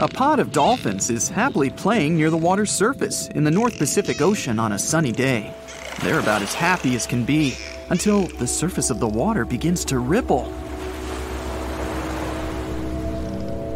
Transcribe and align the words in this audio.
A 0.00 0.08
pod 0.08 0.40
of 0.40 0.50
dolphins 0.50 1.08
is 1.08 1.28
happily 1.28 1.70
playing 1.70 2.16
near 2.16 2.30
the 2.30 2.36
water's 2.36 2.70
surface 2.70 3.28
in 3.28 3.44
the 3.44 3.50
North 3.50 3.78
Pacific 3.78 4.20
Ocean 4.20 4.58
on 4.58 4.72
a 4.72 4.78
sunny 4.78 5.12
day. 5.12 5.54
They're 6.02 6.18
about 6.18 6.42
as 6.42 6.52
happy 6.52 6.96
as 6.96 7.06
can 7.06 7.24
be 7.24 7.56
until 7.90 8.22
the 8.26 8.46
surface 8.46 8.90
of 8.90 8.98
the 8.98 9.06
water 9.06 9.44
begins 9.44 9.84
to 9.86 10.00
ripple. 10.00 10.52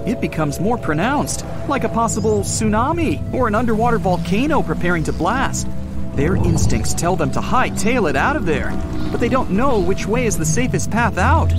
It 0.04 0.20
becomes 0.20 0.58
more 0.58 0.76
pronounced, 0.76 1.44
like 1.68 1.84
a 1.84 1.88
possible 1.88 2.40
tsunami 2.40 3.32
or 3.32 3.46
an 3.46 3.54
underwater 3.54 3.98
volcano 3.98 4.60
preparing 4.60 5.04
to 5.04 5.12
blast. 5.12 5.68
Their 6.16 6.34
instincts 6.34 6.94
tell 6.94 7.14
them 7.14 7.30
to 7.32 7.40
hightail 7.40 8.10
it 8.10 8.16
out 8.16 8.34
of 8.34 8.44
there, 8.44 8.70
but 9.12 9.20
they 9.20 9.28
don't 9.28 9.50
know 9.50 9.78
which 9.78 10.06
way 10.06 10.26
is 10.26 10.36
the 10.36 10.44
safest 10.44 10.90
path 10.90 11.16
out. 11.16 11.52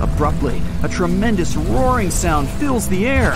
Abruptly, 0.00 0.60
a 0.82 0.88
tremendous 0.88 1.54
roaring 1.54 2.10
sound 2.10 2.48
fills 2.48 2.88
the 2.88 3.06
air. 3.06 3.34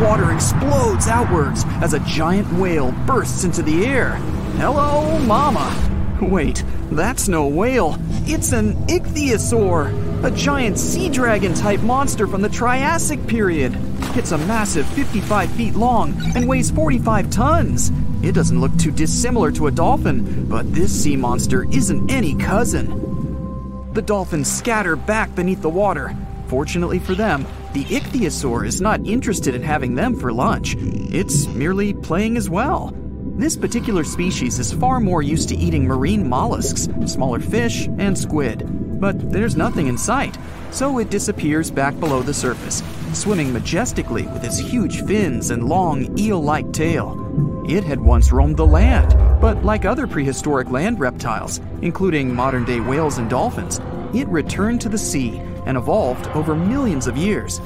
Water 0.00 0.32
explodes 0.32 1.08
outwards 1.08 1.64
as 1.82 1.92
a 1.92 2.00
giant 2.00 2.50
whale 2.54 2.92
bursts 3.06 3.44
into 3.44 3.62
the 3.62 3.84
air. 3.84 4.14
Hello, 4.56 5.18
Mama! 5.20 5.74
Wait, 6.20 6.64
that's 6.90 7.28
no 7.28 7.46
whale. 7.46 7.96
It's 8.24 8.52
an 8.52 8.74
ichthyosaur, 8.86 10.24
a 10.24 10.30
giant 10.30 10.78
sea 10.78 11.08
dragon 11.08 11.54
type 11.54 11.80
monster 11.80 12.26
from 12.26 12.42
the 12.42 12.48
Triassic 12.48 13.24
period. 13.26 13.76
It's 14.16 14.32
a 14.32 14.38
massive 14.38 14.86
55 14.86 15.50
feet 15.52 15.74
long 15.74 16.20
and 16.34 16.48
weighs 16.48 16.70
45 16.70 17.30
tons. 17.30 17.92
It 18.22 18.32
doesn't 18.32 18.60
look 18.60 18.76
too 18.78 18.90
dissimilar 18.90 19.52
to 19.52 19.68
a 19.68 19.70
dolphin, 19.70 20.48
but 20.48 20.72
this 20.74 20.92
sea 20.92 21.16
monster 21.16 21.64
isn't 21.70 22.10
any 22.10 22.34
cousin. 22.34 23.88
The 23.94 24.02
dolphins 24.02 24.50
scatter 24.50 24.96
back 24.96 25.34
beneath 25.34 25.62
the 25.62 25.68
water. 25.68 26.14
Fortunately 26.48 26.98
for 26.98 27.14
them, 27.14 27.46
the 27.72 27.84
ichthyosaur 27.84 28.66
is 28.66 28.80
not 28.80 29.06
interested 29.06 29.54
in 29.54 29.62
having 29.62 29.94
them 29.94 30.16
for 30.16 30.32
lunch. 30.32 30.74
It's 30.78 31.46
merely 31.48 31.92
playing 31.92 32.36
as 32.36 32.48
well. 32.48 32.94
This 33.36 33.56
particular 33.56 34.04
species 34.04 34.58
is 34.58 34.72
far 34.72 35.00
more 35.00 35.22
used 35.22 35.50
to 35.50 35.56
eating 35.56 35.84
marine 35.84 36.28
mollusks, 36.28 36.88
smaller 37.06 37.40
fish, 37.40 37.86
and 37.98 38.16
squid. 38.16 38.64
But 39.00 39.30
there's 39.30 39.56
nothing 39.56 39.86
in 39.86 39.98
sight, 39.98 40.36
so 40.70 40.98
it 40.98 41.10
disappears 41.10 41.70
back 41.70 41.98
below 42.00 42.22
the 42.22 42.34
surface, 42.34 42.82
swimming 43.12 43.52
majestically 43.52 44.26
with 44.26 44.44
its 44.44 44.58
huge 44.58 45.04
fins 45.04 45.50
and 45.50 45.68
long 45.68 46.18
eel 46.18 46.42
like 46.42 46.72
tail. 46.72 47.64
It 47.68 47.84
had 47.84 48.00
once 48.00 48.32
roamed 48.32 48.56
the 48.56 48.66
land, 48.66 49.14
but 49.40 49.62
like 49.62 49.84
other 49.84 50.06
prehistoric 50.06 50.70
land 50.70 50.98
reptiles, 50.98 51.60
including 51.82 52.34
modern 52.34 52.64
day 52.64 52.80
whales 52.80 53.18
and 53.18 53.28
dolphins, 53.28 53.78
it 54.14 54.26
returned 54.28 54.80
to 54.80 54.88
the 54.88 54.98
sea 54.98 55.40
and 55.68 55.76
evolved 55.76 56.26
over 56.28 56.56
millions 56.56 57.06
of 57.06 57.16
years. 57.16 57.60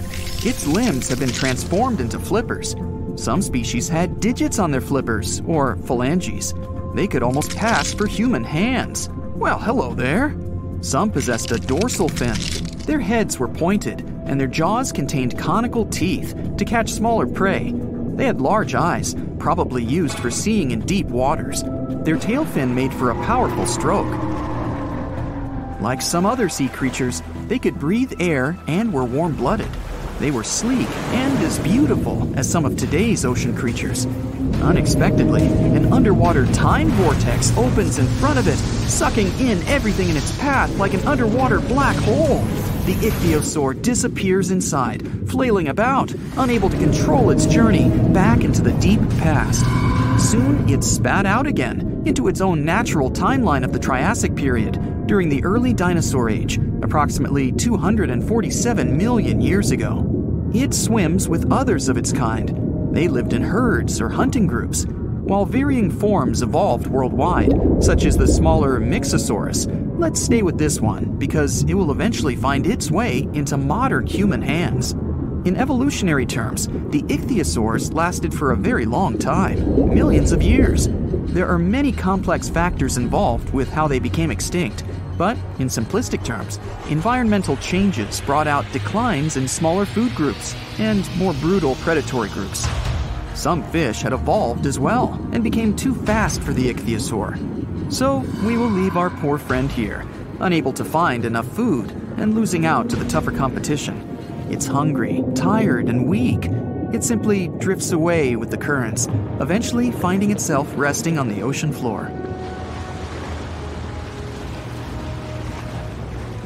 Its 0.45 0.67
limbs 0.67 1.09
have 1.09 1.21
been 1.21 1.33
transformed 1.33 2.01
into 2.01 2.19
flippers. 2.19 2.77
Some 3.15 3.41
species 3.41 3.89
had 3.89 4.21
digits 4.21 4.59
on 4.59 4.73
their 4.73 4.81
flippers, 4.81 5.41
or 5.47 5.77
phalanges. 5.77 6.53
They 6.95 7.07
could 7.07 7.23
almost 7.23 7.57
pass 7.57 7.95
for 7.95 8.07
human 8.07 8.45
hands. 8.45 9.09
Well, 9.37 9.59
hello 9.59 9.95
there. 9.95 10.37
Some 10.81 11.11
possessed 11.11 11.53
a 11.53 11.59
dorsal 11.59 12.09
fin. 12.09 12.37
Their 12.87 12.99
heads 12.99 13.39
were 13.39 13.49
pointed, 13.49 14.01
and 14.27 14.39
their 14.39 14.49
jaws 14.49 14.91
contained 14.91 15.39
conical 15.39 15.87
teeth 15.87 16.35
to 16.57 16.65
catch 16.65 16.91
smaller 16.91 17.27
prey. 17.27 17.73
They 17.73 18.27
had 18.27 18.41
large 18.41 18.75
eyes, 18.75 19.15
probably 19.39 19.85
used 19.85 20.19
for 20.19 20.31
seeing 20.31 20.73
in 20.73 20.81
deep 20.81 21.07
waters. 21.07 21.63
Their 22.05 22.19
tail 22.19 22.45
fin 22.45 22.75
made 22.75 22.93
for 22.93 23.11
a 23.11 23.25
powerful 23.25 23.67
stroke. 23.67 24.13
Like 25.83 26.01
some 26.01 26.27
other 26.27 26.49
sea 26.49 26.69
creatures, 26.69 27.25
they 27.49 27.59
could 27.59 27.77
breathe 27.77 28.13
air 28.21 28.57
and 28.69 28.93
were 28.93 29.05
warm 29.05 29.35
blooded. 29.35 29.69
They 30.21 30.31
were 30.31 30.45
sleek 30.45 30.89
and 31.11 31.37
as 31.41 31.59
beautiful 31.59 32.33
as 32.39 32.49
some 32.49 32.65
of 32.65 32.77
today's 32.77 33.25
ocean 33.25 33.57
creatures. 33.57 34.07
Unexpectedly, 34.63 35.43
an 35.43 35.93
underwater 35.93 36.47
time 36.53 36.87
vortex 36.91 37.51
opens 37.57 37.99
in 37.99 38.07
front 38.21 38.39
of 38.39 38.47
it, 38.47 38.59
sucking 38.89 39.27
in 39.41 39.61
everything 39.65 40.09
in 40.09 40.17
its 40.17 40.39
path 40.39 40.71
like 40.77 40.95
an 40.95 41.05
underwater 41.05 41.59
black 41.59 41.97
hole. 41.97 42.39
The 42.87 42.95
ichthyosaur 43.01 43.83
disappears 43.83 44.53
inside, 44.53 45.03
flailing 45.29 45.67
about, 45.67 46.15
unable 46.37 46.71
to 46.71 46.79
control 46.79 47.31
its 47.31 47.45
journey 47.45 47.89
back 48.13 48.45
into 48.45 48.63
the 48.63 48.73
deep 48.75 49.01
past. 49.19 49.65
Soon 50.31 50.69
it 50.69 50.85
spat 50.85 51.27
out 51.27 51.49
again 51.49 52.05
into 52.07 52.29
its 52.29 52.41
own 52.41 52.65
natural 52.65 53.11
timeline 53.11 53.65
of 53.65 53.73
the 53.73 53.81
Triassic 53.81 54.37
period 54.37 54.79
during 55.07 55.29
the 55.29 55.43
early 55.45 55.73
dinosaur 55.73 56.31
age, 56.31 56.59
approximately 56.83 57.53
247 57.53 58.97
million 58.97 59.41
years 59.41 59.71
ago. 59.71 60.09
It 60.55 60.75
swims 60.75 61.29
with 61.29 61.51
others 61.53 61.89
of 61.89 61.97
its 61.97 62.13
kind. 62.13 62.95
They 62.95 63.09
lived 63.09 63.33
in 63.33 63.43
herds 63.43 64.01
or 64.01 64.09
hunting 64.09 64.47
groups. 64.47 64.85
While 64.85 65.47
varying 65.47 65.91
forms 65.91 66.43
evolved 66.43 66.89
worldwide, 66.89 67.83
such 67.83 68.05
as 68.05 68.17
the 68.17 68.27
smaller 68.27 68.81
Mixosaurus, 68.81 69.99
let's 69.99 70.21
stay 70.21 70.43
with 70.43 70.59
this 70.59 70.81
one 70.81 71.17
because 71.17 71.63
it 71.63 71.75
will 71.75 71.91
eventually 71.91 72.37
find 72.37 72.67
its 72.67 72.91
way 72.91 73.29
into 73.33 73.57
modern 73.57 74.07
human 74.07 74.43
hands. 74.43 74.95
In 75.45 75.57
evolutionary 75.57 76.25
terms, 76.25 76.69
the 76.69 77.03
ichthyosaurs 77.03 77.93
lasted 77.93 78.33
for 78.33 78.53
a 78.53 78.57
very 78.57 78.87
long 78.87 79.19
time 79.19 79.59
millions 79.93 80.31
of 80.31 80.41
years. 80.41 80.87
There 81.33 81.49
are 81.49 81.59
many 81.59 81.91
complex 81.91 82.49
factors 82.49 82.97
involved 82.97 83.53
with 83.53 83.69
how 83.69 83.89
they 83.89 83.99
became 83.99 84.31
extinct, 84.31 84.85
but 85.19 85.37
in 85.59 85.67
simplistic 85.67 86.25
terms, 86.25 86.61
environmental 86.91 87.57
changes 87.57 88.21
brought 88.21 88.47
out 88.47 88.71
declines 88.73 89.37
in 89.37 89.49
smaller 89.49 89.85
food 89.85 90.15
groups 90.15 90.55
and 90.79 91.09
more 91.17 91.35
brutal 91.35 91.75
predatory 91.77 92.29
groups. 92.29 92.65
Some 93.35 93.65
fish 93.65 94.01
had 94.01 94.13
evolved 94.13 94.65
as 94.65 94.79
well 94.79 95.15
and 95.33 95.43
became 95.43 95.75
too 95.75 95.97
fast 95.97 96.41
for 96.43 96.53
the 96.53 96.73
ichthyosaur. 96.73 97.93
So 97.93 98.19
we 98.47 98.57
will 98.57 98.71
leave 98.71 98.97
our 98.97 99.11
poor 99.11 99.39
friend 99.39 99.73
here, 99.73 100.07
unable 100.39 100.73
to 100.75 100.85
find 100.85 101.25
enough 101.25 101.49
food 101.49 101.91
and 102.17 102.37
losing 102.37 102.65
out 102.65 102.89
to 102.91 102.97
the 102.97 103.09
tougher 103.09 103.33
competition. 103.33 104.12
It's 104.51 104.67
hungry, 104.67 105.25
tired, 105.35 105.89
and 105.89 106.09
weak. 106.09 106.47
It 106.93 107.03
simply 107.03 107.49
drifts 107.59 107.93
away 107.93 108.37
with 108.37 108.51
the 108.51 108.59
currents, 108.59 109.09
eventually 109.41 109.91
finding 109.91 110.31
itself 110.31 110.73
resting 110.77 111.19
on 111.19 111.29
the 111.29 111.43
ocean 111.43 111.73
floor. 111.73 112.11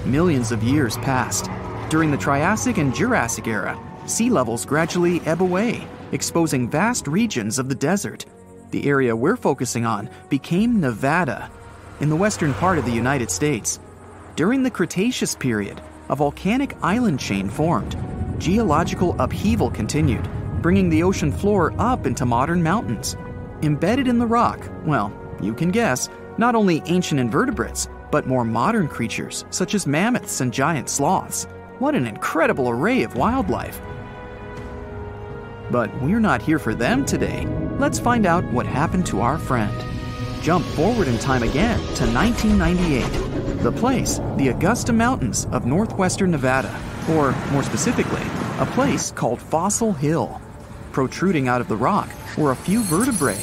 Millions 0.04 0.52
of 0.52 0.62
years 0.62 0.96
passed. 0.98 1.50
During 1.90 2.10
the 2.10 2.16
Triassic 2.16 2.78
and 2.78 2.94
Jurassic 2.94 3.48
era, 3.48 3.76
sea 4.06 4.30
levels 4.30 4.64
gradually 4.64 5.20
ebb 5.26 5.42
away, 5.42 5.86
exposing 6.12 6.70
vast 6.70 7.08
regions 7.08 7.58
of 7.58 7.68
the 7.68 7.74
desert. 7.74 8.24
The 8.70 8.86
area 8.86 9.16
we're 9.16 9.36
focusing 9.36 9.84
on 9.84 10.08
became 10.28 10.80
Nevada, 10.80 11.50
in 12.00 12.08
the 12.08 12.16
western 12.16 12.54
part 12.54 12.78
of 12.78 12.84
the 12.84 12.92
United 12.92 13.30
States. 13.30 13.80
During 14.36 14.62
the 14.62 14.70
Cretaceous 14.70 15.34
period, 15.34 15.80
a 16.08 16.16
volcanic 16.16 16.76
island 16.82 17.20
chain 17.20 17.48
formed. 17.48 17.96
Geological 18.38 19.14
upheaval 19.20 19.70
continued, 19.70 20.28
bringing 20.62 20.88
the 20.88 21.02
ocean 21.02 21.32
floor 21.32 21.74
up 21.78 22.06
into 22.06 22.24
modern 22.24 22.62
mountains. 22.62 23.16
Embedded 23.62 24.08
in 24.08 24.18
the 24.18 24.26
rock, 24.26 24.68
well, 24.84 25.12
you 25.40 25.54
can 25.54 25.70
guess, 25.70 26.08
not 26.38 26.54
only 26.54 26.82
ancient 26.86 27.20
invertebrates, 27.20 27.88
but 28.10 28.26
more 28.26 28.44
modern 28.44 28.88
creatures 28.88 29.44
such 29.50 29.74
as 29.74 29.86
mammoths 29.86 30.40
and 30.40 30.52
giant 30.52 30.88
sloths. 30.88 31.46
What 31.78 31.94
an 31.94 32.06
incredible 32.06 32.70
array 32.70 33.02
of 33.02 33.16
wildlife! 33.16 33.80
But 35.70 35.90
we're 36.00 36.20
not 36.20 36.40
here 36.40 36.58
for 36.58 36.74
them 36.74 37.04
today. 37.04 37.46
Let's 37.78 37.98
find 37.98 38.24
out 38.24 38.44
what 38.52 38.66
happened 38.66 39.06
to 39.06 39.20
our 39.20 39.38
friend. 39.38 39.74
Jump 40.40 40.64
forward 40.64 41.08
in 41.08 41.18
time 41.18 41.42
again 41.42 41.78
to 41.96 42.06
1998. 42.06 43.25
The 43.66 43.72
place, 43.72 44.20
the 44.36 44.50
Augusta 44.50 44.92
Mountains 44.92 45.48
of 45.50 45.66
northwestern 45.66 46.30
Nevada, 46.30 46.72
or 47.10 47.32
more 47.50 47.64
specifically, 47.64 48.22
a 48.60 48.66
place 48.74 49.10
called 49.10 49.42
Fossil 49.42 49.92
Hill. 49.92 50.40
Protruding 50.92 51.48
out 51.48 51.60
of 51.60 51.66
the 51.66 51.74
rock 51.74 52.08
were 52.38 52.52
a 52.52 52.56
few 52.56 52.84
vertebrae. 52.84 53.42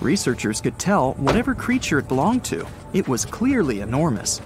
Researchers 0.00 0.62
could 0.62 0.78
tell 0.78 1.12
whatever 1.18 1.54
creature 1.54 1.98
it 1.98 2.08
belonged 2.08 2.46
to, 2.46 2.66
it 2.94 3.06
was 3.08 3.26
clearly 3.26 3.80
enormous. 3.80 4.40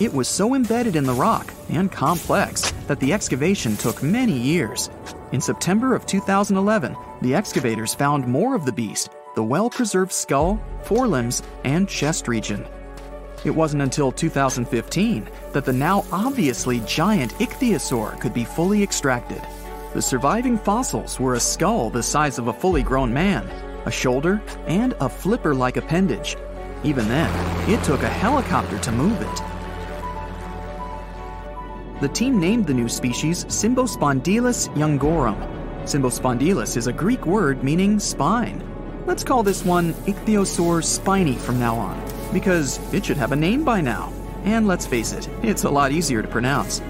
It 0.00 0.12
was 0.12 0.28
so 0.28 0.54
embedded 0.54 0.96
in 0.96 1.04
the 1.04 1.14
rock 1.14 1.50
and 1.70 1.90
complex 1.90 2.70
that 2.88 3.00
the 3.00 3.14
excavation 3.14 3.74
took 3.74 4.02
many 4.02 4.36
years. 4.36 4.90
In 5.32 5.40
September 5.40 5.94
of 5.94 6.04
2011, 6.04 6.94
the 7.22 7.34
excavators 7.34 7.94
found 7.94 8.28
more 8.28 8.54
of 8.54 8.66
the 8.66 8.72
beast 8.72 9.08
the 9.34 9.42
well 9.42 9.70
preserved 9.70 10.12
skull, 10.12 10.60
forelimbs, 10.82 11.42
and 11.64 11.88
chest 11.88 12.28
region. 12.28 12.66
It 13.44 13.50
wasn't 13.50 13.82
until 13.82 14.12
2015 14.12 15.28
that 15.52 15.64
the 15.64 15.72
now 15.72 16.04
obviously 16.12 16.80
giant 16.80 17.34
ichthyosaur 17.34 18.20
could 18.20 18.34
be 18.34 18.44
fully 18.44 18.82
extracted. 18.82 19.40
The 19.94 20.02
surviving 20.02 20.58
fossils 20.58 21.18
were 21.18 21.34
a 21.34 21.40
skull 21.40 21.90
the 21.90 22.02
size 22.02 22.38
of 22.38 22.48
a 22.48 22.52
fully 22.52 22.82
grown 22.82 23.12
man, 23.12 23.46
a 23.86 23.90
shoulder, 23.90 24.42
and 24.66 24.94
a 25.00 25.08
flipper 25.08 25.54
like 25.54 25.76
appendage. 25.76 26.36
Even 26.84 27.08
then, 27.08 27.30
it 27.68 27.82
took 27.84 28.02
a 28.02 28.08
helicopter 28.08 28.78
to 28.78 28.92
move 28.92 29.20
it. 29.20 29.42
the 32.00 32.08
team 32.08 32.38
named 32.38 32.66
the 32.66 32.74
new 32.74 32.88
species 32.88 33.44
Cymbospondylus 33.46 34.68
youngorum. 34.76 35.36
Cymbospondylus 35.82 36.76
is 36.76 36.86
a 36.86 36.92
Greek 36.92 37.26
word 37.26 37.64
meaning 37.64 37.98
spine. 37.98 38.62
Let's 39.06 39.24
call 39.24 39.42
this 39.42 39.64
one 39.64 39.94
Ichthyosaur 40.06 40.84
spiny 40.84 41.34
from 41.34 41.58
now 41.58 41.74
on, 41.74 42.00
because 42.32 42.78
it 42.92 43.04
should 43.04 43.16
have 43.16 43.32
a 43.32 43.36
name 43.36 43.64
by 43.64 43.80
now. 43.80 44.12
And 44.44 44.66
let's 44.66 44.86
face 44.86 45.12
it, 45.12 45.28
it's 45.42 45.64
a 45.64 45.70
lot 45.70 45.92
easier 45.92 46.22
to 46.22 46.28
pronounce. 46.28 46.82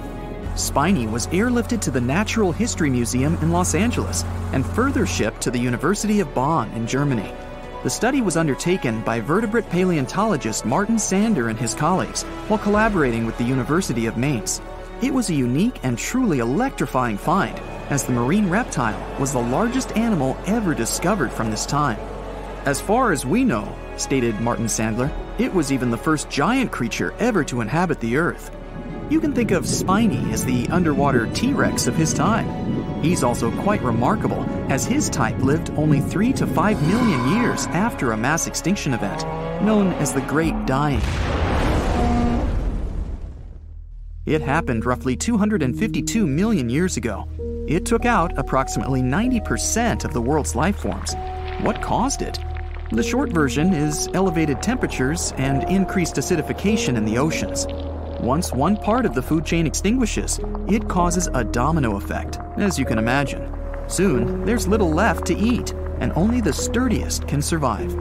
Spiny 0.54 1.06
was 1.06 1.28
airlifted 1.28 1.80
to 1.82 1.90
the 1.90 2.00
Natural 2.00 2.52
History 2.52 2.90
Museum 2.90 3.36
in 3.42 3.52
Los 3.52 3.74
Angeles 3.74 4.24
and 4.52 4.66
further 4.66 5.06
shipped 5.06 5.40
to 5.42 5.50
the 5.50 5.58
University 5.58 6.20
of 6.20 6.34
Bonn 6.34 6.70
in 6.72 6.86
Germany. 6.86 7.32
The 7.84 7.90
study 7.90 8.22
was 8.22 8.36
undertaken 8.36 9.02
by 9.02 9.20
vertebrate 9.20 9.70
paleontologist 9.70 10.66
Martin 10.66 10.98
Sander 10.98 11.48
and 11.48 11.58
his 11.58 11.74
colleagues 11.74 12.24
while 12.48 12.58
collaborating 12.58 13.24
with 13.24 13.38
the 13.38 13.44
University 13.44 14.06
of 14.06 14.16
Mainz. 14.16 14.60
It 15.00 15.14
was 15.14 15.30
a 15.30 15.34
unique 15.34 15.78
and 15.84 15.96
truly 15.96 16.40
electrifying 16.40 17.16
find, 17.16 17.56
as 17.88 18.02
the 18.02 18.12
marine 18.12 18.50
reptile 18.50 19.00
was 19.20 19.32
the 19.32 19.38
largest 19.38 19.96
animal 19.96 20.36
ever 20.46 20.74
discovered 20.74 21.30
from 21.32 21.52
this 21.52 21.66
time. 21.66 22.00
As 22.68 22.82
far 22.82 23.12
as 23.12 23.24
we 23.24 23.44
know, 23.44 23.74
stated 23.96 24.42
Martin 24.42 24.68
Sander, 24.68 25.10
it 25.38 25.54
was 25.54 25.72
even 25.72 25.90
the 25.90 25.96
first 25.96 26.28
giant 26.28 26.70
creature 26.70 27.14
ever 27.18 27.42
to 27.44 27.62
inhabit 27.62 27.98
the 27.98 28.18
Earth. 28.18 28.54
You 29.08 29.20
can 29.22 29.32
think 29.32 29.52
of 29.52 29.66
Spiny 29.66 30.30
as 30.34 30.44
the 30.44 30.68
underwater 30.68 31.26
T 31.32 31.54
Rex 31.54 31.86
of 31.86 31.96
his 31.96 32.12
time. 32.12 33.02
He's 33.02 33.22
also 33.22 33.50
quite 33.62 33.80
remarkable, 33.80 34.42
as 34.70 34.84
his 34.84 35.08
type 35.08 35.38
lived 35.38 35.70
only 35.78 36.00
3 36.02 36.30
to 36.34 36.46
5 36.46 36.86
million 36.86 37.40
years 37.40 37.66
after 37.68 38.12
a 38.12 38.18
mass 38.18 38.46
extinction 38.46 38.92
event, 38.92 39.24
known 39.62 39.94
as 39.94 40.12
the 40.12 40.20
Great 40.20 40.66
Dying. 40.66 41.00
It 44.26 44.42
happened 44.42 44.84
roughly 44.84 45.16
252 45.16 46.26
million 46.26 46.68
years 46.68 46.98
ago. 46.98 47.30
It 47.66 47.86
took 47.86 48.04
out 48.04 48.36
approximately 48.36 49.00
90% 49.00 50.04
of 50.04 50.12
the 50.12 50.20
world's 50.20 50.54
life 50.54 50.76
forms. 50.76 51.14
What 51.62 51.80
caused 51.80 52.20
it? 52.20 52.38
The 52.90 53.02
short 53.02 53.30
version 53.30 53.74
is 53.74 54.08
elevated 54.14 54.62
temperatures 54.62 55.34
and 55.36 55.62
increased 55.64 56.14
acidification 56.14 56.96
in 56.96 57.04
the 57.04 57.18
oceans. 57.18 57.66
Once 58.18 58.50
one 58.50 58.78
part 58.78 59.04
of 59.04 59.14
the 59.14 59.20
food 59.20 59.44
chain 59.44 59.66
extinguishes, 59.66 60.40
it 60.68 60.88
causes 60.88 61.28
a 61.34 61.44
domino 61.44 61.96
effect, 61.96 62.38
as 62.56 62.78
you 62.78 62.86
can 62.86 62.96
imagine. 62.96 63.54
Soon, 63.88 64.42
there's 64.46 64.66
little 64.66 64.90
left 64.90 65.26
to 65.26 65.36
eat, 65.36 65.72
and 66.00 66.12
only 66.16 66.40
the 66.40 66.52
sturdiest 66.52 67.28
can 67.28 67.42
survive. 67.42 67.94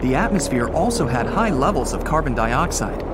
The 0.00 0.14
atmosphere 0.14 0.68
also 0.68 1.08
had 1.08 1.26
high 1.26 1.50
levels 1.50 1.94
of 1.94 2.04
carbon 2.04 2.36
dioxide. 2.36 3.04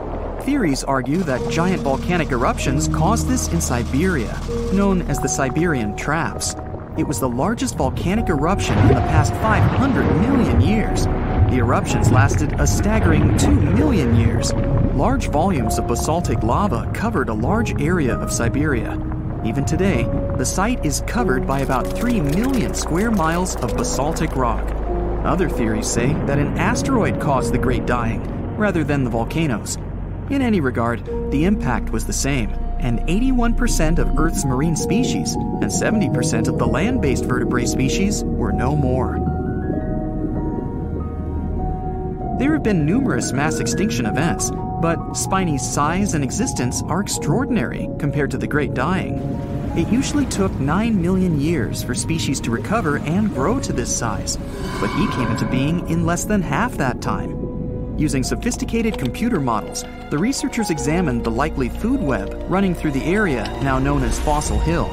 Theories 0.42 0.84
argue 0.84 1.22
that 1.22 1.50
giant 1.50 1.80
volcanic 1.80 2.32
eruptions 2.32 2.86
caused 2.88 3.28
this 3.28 3.48
in 3.48 3.62
Siberia, 3.62 4.38
known 4.74 5.00
as 5.02 5.18
the 5.20 5.28
Siberian 5.28 5.96
Traps. 5.96 6.54
It 6.98 7.06
was 7.06 7.20
the 7.20 7.28
largest 7.28 7.76
volcanic 7.76 8.28
eruption 8.28 8.76
in 8.76 8.88
the 8.88 8.94
past 8.94 9.32
500 9.34 10.20
million 10.20 10.60
years. 10.60 11.04
The 11.04 11.58
eruptions 11.58 12.10
lasted 12.10 12.60
a 12.60 12.66
staggering 12.66 13.38
2 13.38 13.48
million 13.52 14.16
years. 14.16 14.52
Large 14.94 15.28
volumes 15.28 15.78
of 15.78 15.86
basaltic 15.86 16.42
lava 16.42 16.90
covered 16.92 17.28
a 17.28 17.34
large 17.34 17.80
area 17.80 18.16
of 18.16 18.32
Siberia. 18.32 18.94
Even 19.44 19.64
today, 19.64 20.08
the 20.36 20.44
site 20.44 20.84
is 20.84 21.04
covered 21.06 21.46
by 21.46 21.60
about 21.60 21.86
3 21.86 22.20
million 22.20 22.74
square 22.74 23.12
miles 23.12 23.54
of 23.54 23.76
basaltic 23.76 24.34
rock. 24.34 24.68
Other 25.24 25.48
theories 25.48 25.86
say 25.86 26.12
that 26.24 26.40
an 26.40 26.58
asteroid 26.58 27.20
caused 27.20 27.54
the 27.54 27.58
Great 27.58 27.86
Dying, 27.86 28.56
rather 28.56 28.82
than 28.82 29.04
the 29.04 29.10
volcanoes. 29.10 29.76
In 30.30 30.42
any 30.42 30.60
regard, 30.60 31.04
the 31.30 31.44
impact 31.44 31.90
was 31.90 32.06
the 32.06 32.12
same, 32.12 32.52
and 32.80 33.00
81% 33.00 33.98
of 33.98 34.18
Earth's 34.18 34.44
marine 34.44 34.76
species 34.76 35.34
and 35.34 35.64
70% 35.64 36.48
of 36.48 36.58
the 36.58 36.66
land 36.66 37.02
based 37.02 37.24
vertebrate 37.24 37.68
species 37.68 38.24
were 38.24 38.52
no 38.52 38.76
more. 38.76 39.18
There 42.38 42.52
have 42.52 42.62
been 42.62 42.86
numerous 42.86 43.32
mass 43.32 43.58
extinction 43.58 44.06
events, 44.06 44.52
but 44.80 45.14
Spiny's 45.14 45.68
size 45.68 46.14
and 46.14 46.22
existence 46.22 46.82
are 46.82 47.00
extraordinary 47.00 47.88
compared 47.98 48.30
to 48.30 48.38
the 48.38 48.46
Great 48.46 48.74
Dying. 48.74 49.18
It 49.76 49.88
usually 49.88 50.26
took 50.26 50.52
9 50.60 51.02
million 51.02 51.40
years 51.40 51.82
for 51.82 51.94
species 51.94 52.40
to 52.42 52.50
recover 52.50 52.98
and 52.98 53.34
grow 53.34 53.58
to 53.60 53.72
this 53.72 53.96
size, 53.96 54.36
but 54.80 54.88
he 54.94 55.08
came 55.12 55.28
into 55.30 55.46
being 55.46 55.88
in 55.88 56.06
less 56.06 56.24
than 56.24 56.42
half 56.42 56.76
that 56.78 57.00
time. 57.00 57.47
Using 57.98 58.22
sophisticated 58.22 58.96
computer 58.96 59.40
models, 59.40 59.84
the 60.08 60.18
researchers 60.18 60.70
examined 60.70 61.24
the 61.24 61.30
likely 61.30 61.68
food 61.68 62.00
web 62.00 62.34
running 62.48 62.74
through 62.74 62.92
the 62.92 63.04
area 63.04 63.44
now 63.62 63.78
known 63.78 64.02
as 64.02 64.18
Fossil 64.20 64.58
Hill. 64.58 64.88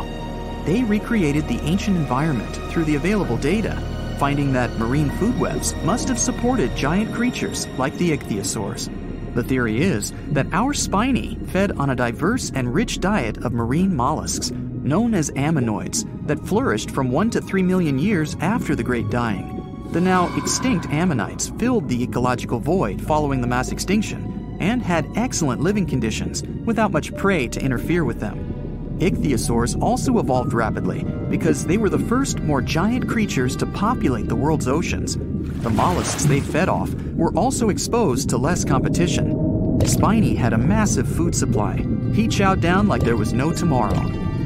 They 0.65 0.83
recreated 0.83 1.47
the 1.47 1.61
ancient 1.61 1.95
environment 1.95 2.55
through 2.71 2.85
the 2.85 2.95
available 2.95 3.37
data 3.37 3.81
finding 4.17 4.53
that 4.53 4.77
marine 4.77 5.09
food 5.11 5.37
webs 5.39 5.75
must 5.83 6.07
have 6.07 6.19
supported 6.19 6.75
giant 6.75 7.13
creatures 7.13 7.67
like 7.77 7.95
the 7.97 8.11
ichthyosaurs. 8.11 8.89
The 9.33 9.43
theory 9.43 9.81
is 9.81 10.13
that 10.29 10.47
our 10.53 10.73
spiny 10.73 11.35
fed 11.47 11.73
on 11.73 11.89
a 11.89 11.95
diverse 11.95 12.51
and 12.55 12.73
rich 12.73 12.99
diet 12.99 13.37
of 13.43 13.51
marine 13.51 13.93
mollusks, 13.93 14.51
known 14.51 15.13
as 15.13 15.31
ammonoids, 15.31 16.05
that 16.27 16.45
flourished 16.45 16.91
from 16.91 17.11
1 17.11 17.31
to 17.31 17.41
3 17.41 17.61
million 17.63 17.99
years 17.99 18.37
after 18.39 18.75
the 18.75 18.83
Great 18.83 19.09
Dying. 19.09 19.54
The 19.91 20.01
now 20.01 20.35
extinct 20.37 20.87
ammonites 20.89 21.49
filled 21.57 21.87
the 21.87 22.03
ecological 22.03 22.59
void 22.59 23.01
following 23.01 23.41
the 23.41 23.47
mass 23.47 23.71
extinction 23.71 24.57
and 24.59 24.81
had 24.81 25.09
excellent 25.15 25.61
living 25.61 25.85
conditions 25.85 26.43
without 26.65 26.91
much 26.91 27.15
prey 27.15 27.47
to 27.47 27.61
interfere 27.61 28.03
with 28.03 28.19
them. 28.19 28.97
Ichthyosaurs 28.99 29.81
also 29.81 30.19
evolved 30.19 30.53
rapidly 30.53 31.03
because 31.29 31.65
they 31.65 31.77
were 31.77 31.89
the 31.89 31.99
first 31.99 32.39
more 32.39 32.61
giant 32.61 33.09
creatures 33.09 33.55
to 33.57 33.65
populate 33.65 34.27
the 34.27 34.35
world's 34.35 34.67
oceans. 34.67 35.17
The 35.17 35.69
mollusks 35.69 36.25
they 36.25 36.39
fed 36.39 36.69
off 36.69 36.93
were 37.13 37.33
also 37.33 37.69
exposed 37.69 38.29
to 38.29 38.37
less 38.37 38.63
competition. 38.63 39.79
Spiny 39.85 40.35
had 40.35 40.53
a 40.53 40.57
massive 40.57 41.07
food 41.07 41.35
supply. 41.35 41.77
He 42.13 42.27
chowed 42.27 42.61
down 42.61 42.87
like 42.87 43.03
there 43.03 43.17
was 43.17 43.33
no 43.33 43.51
tomorrow. 43.51 43.99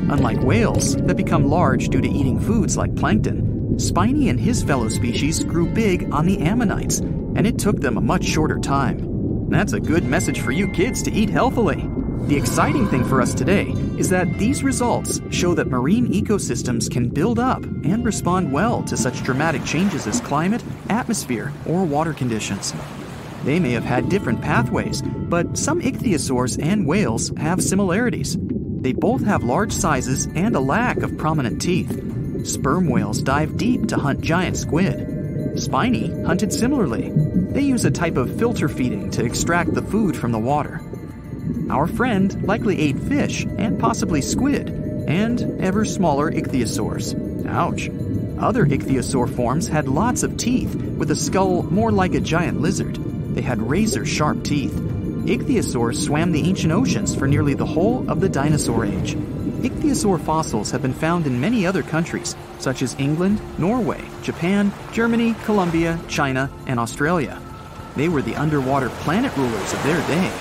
Unlike 0.09 0.41
whales 0.41 0.95
that 0.95 1.17
become 1.17 1.47
large 1.47 1.89
due 1.89 2.01
to 2.01 2.09
eating 2.09 2.39
foods 2.39 2.75
like 2.75 2.95
plankton, 2.95 3.48
Spiny 3.79 4.27
and 4.27 4.37
his 4.37 4.61
fellow 4.61 4.89
species 4.89 5.41
grew 5.41 5.65
big 5.65 6.11
on 6.11 6.25
the 6.25 6.39
ammonites, 6.39 6.99
and 6.99 7.47
it 7.47 7.57
took 7.57 7.79
them 7.79 7.97
a 7.97 8.01
much 8.01 8.25
shorter 8.25 8.59
time. 8.59 9.49
That's 9.49 9.71
a 9.71 9.79
good 9.79 10.03
message 10.03 10.41
for 10.41 10.51
you 10.51 10.67
kids 10.67 11.01
to 11.03 11.11
eat 11.13 11.29
healthily. 11.29 11.89
The 12.27 12.35
exciting 12.35 12.89
thing 12.89 13.05
for 13.05 13.21
us 13.21 13.33
today 13.33 13.69
is 13.97 14.09
that 14.09 14.37
these 14.37 14.63
results 14.63 15.21
show 15.31 15.53
that 15.53 15.69
marine 15.69 16.11
ecosystems 16.11 16.91
can 16.91 17.07
build 17.07 17.39
up 17.39 17.63
and 17.63 18.03
respond 18.03 18.51
well 18.51 18.83
to 18.83 18.97
such 18.97 19.23
dramatic 19.23 19.63
changes 19.63 20.05
as 20.07 20.19
climate, 20.19 20.63
atmosphere, 20.89 21.53
or 21.65 21.85
water 21.85 22.11
conditions. 22.11 22.73
They 23.45 23.61
may 23.61 23.71
have 23.71 23.85
had 23.85 24.09
different 24.09 24.41
pathways, 24.41 25.01
but 25.01 25.57
some 25.57 25.81
ichthyosaurs 25.81 26.61
and 26.61 26.85
whales 26.85 27.31
have 27.37 27.63
similarities. 27.63 28.37
They 28.41 28.91
both 28.91 29.23
have 29.23 29.45
large 29.45 29.71
sizes 29.71 30.27
and 30.35 30.53
a 30.57 30.59
lack 30.59 30.97
of 30.97 31.17
prominent 31.17 31.61
teeth. 31.61 32.03
Sperm 32.43 32.87
whales 32.87 33.21
dive 33.21 33.57
deep 33.57 33.87
to 33.87 33.97
hunt 33.97 34.21
giant 34.21 34.57
squid. 34.57 35.59
Spiny 35.59 36.23
hunted 36.23 36.53
similarly. 36.53 37.11
They 37.13 37.61
use 37.61 37.85
a 37.85 37.91
type 37.91 38.17
of 38.17 38.37
filter 38.37 38.69
feeding 38.69 39.11
to 39.11 39.25
extract 39.25 39.73
the 39.73 39.81
food 39.81 40.15
from 40.15 40.31
the 40.31 40.39
water. 40.39 40.81
Our 41.69 41.87
friend 41.87 42.43
likely 42.43 42.79
ate 42.79 42.99
fish 42.99 43.45
and 43.45 43.79
possibly 43.79 44.21
squid, 44.21 44.69
and 45.07 45.61
ever 45.61 45.85
smaller 45.85 46.31
ichthyosaurs. 46.31 47.47
Ouch. 47.47 47.89
Other 48.39 48.65
ichthyosaur 48.65 49.35
forms 49.35 49.67
had 49.67 49.87
lots 49.87 50.23
of 50.23 50.37
teeth, 50.37 50.75
with 50.75 51.11
a 51.11 51.15
skull 51.15 51.63
more 51.63 51.91
like 51.91 52.13
a 52.13 52.21
giant 52.21 52.61
lizard. 52.61 52.95
They 53.35 53.41
had 53.41 53.61
razor 53.61 54.05
sharp 54.05 54.43
teeth. 54.43 54.73
Ichthyosaurs 54.73 56.03
swam 56.05 56.31
the 56.31 56.47
ancient 56.47 56.71
oceans 56.71 57.15
for 57.15 57.27
nearly 57.27 57.53
the 57.53 57.65
whole 57.65 58.09
of 58.09 58.21
the 58.21 58.29
dinosaur 58.29 58.85
age. 58.85 59.17
Ichthyosaur 59.61 60.21
fossils 60.21 60.71
have 60.71 60.81
been 60.81 60.93
found 60.93 61.27
in 61.27 61.39
many 61.39 61.65
other 61.65 61.83
countries, 61.83 62.35
such 62.59 62.81
as 62.81 62.95
England, 62.97 63.41
Norway, 63.59 64.01
Japan, 64.23 64.71
Germany, 64.93 65.35
Colombia, 65.43 65.99
China, 66.07 66.49
and 66.65 66.79
Australia. 66.79 67.41
They 67.97 68.07
were 68.07 68.21
the 68.21 68.35
underwater 68.35 68.87
planet 68.89 69.35
rulers 69.35 69.73
of 69.73 69.83
their 69.83 69.99
day. 70.07 70.31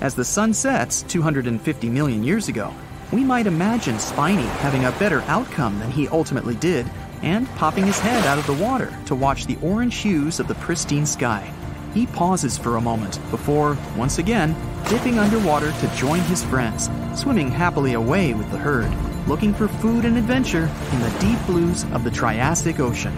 As 0.00 0.14
the 0.14 0.24
sun 0.24 0.54
sets 0.54 1.02
250 1.02 1.90
million 1.90 2.24
years 2.24 2.48
ago, 2.48 2.72
we 3.12 3.22
might 3.22 3.46
imagine 3.46 3.98
Spiny 3.98 4.46
having 4.64 4.86
a 4.86 4.92
better 4.92 5.20
outcome 5.22 5.78
than 5.78 5.90
he 5.90 6.08
ultimately 6.08 6.54
did 6.54 6.90
and 7.20 7.46
popping 7.56 7.84
his 7.84 7.98
head 7.98 8.26
out 8.26 8.38
of 8.38 8.46
the 8.46 8.64
water 8.64 8.96
to 9.04 9.14
watch 9.14 9.44
the 9.44 9.58
orange 9.62 9.96
hues 9.96 10.40
of 10.40 10.48
the 10.48 10.54
pristine 10.56 11.04
sky. 11.04 11.52
He 11.94 12.06
pauses 12.06 12.56
for 12.56 12.76
a 12.76 12.80
moment 12.80 13.18
before, 13.30 13.76
once 13.96 14.18
again, 14.18 14.56
dipping 14.88 15.18
underwater 15.18 15.72
to 15.72 15.94
join 15.96 16.20
his 16.20 16.42
friends, 16.42 16.88
swimming 17.14 17.50
happily 17.50 17.92
away 17.92 18.32
with 18.32 18.50
the 18.50 18.56
herd, 18.56 18.90
looking 19.28 19.52
for 19.52 19.68
food 19.68 20.06
and 20.06 20.16
adventure 20.16 20.70
in 20.92 21.00
the 21.00 21.16
deep 21.20 21.38
blues 21.46 21.84
of 21.92 22.02
the 22.02 22.10
Triassic 22.10 22.80
Ocean. 22.80 23.12